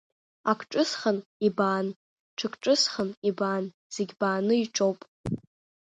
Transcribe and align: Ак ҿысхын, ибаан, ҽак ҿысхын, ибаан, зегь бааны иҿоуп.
Ак 0.51 0.59
ҿысхын, 0.71 1.17
ибаан, 1.47 1.87
ҽак 2.37 2.53
ҿысхын, 2.63 3.09
ибаан, 3.29 3.65
зегь 3.93 4.13
бааны 4.19 4.55
иҿоуп. 4.63 4.99